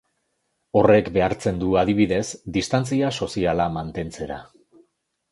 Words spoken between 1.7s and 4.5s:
adibidez, distantzia soziala mantentzera.